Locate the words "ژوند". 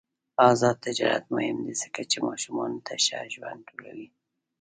3.33-3.61